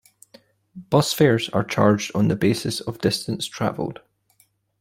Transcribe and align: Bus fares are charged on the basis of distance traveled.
Bus 0.89 1.13
fares 1.13 1.47
are 1.49 1.63
charged 1.63 2.15
on 2.15 2.27
the 2.27 2.35
basis 2.35 2.79
of 2.81 2.97
distance 3.01 3.45
traveled. 3.45 3.99